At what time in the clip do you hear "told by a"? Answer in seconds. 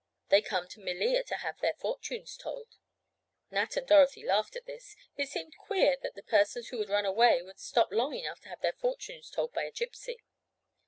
9.29-9.71